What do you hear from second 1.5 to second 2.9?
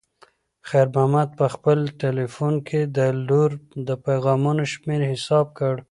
خپل تلیفون کې